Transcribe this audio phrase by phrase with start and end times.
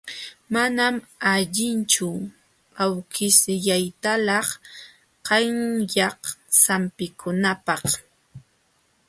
[0.53, 0.95] Manam
[1.33, 2.09] allinchu
[2.83, 4.47] awkishyaytalaq
[5.25, 6.15] qalkay
[6.61, 7.83] sampikunapaq.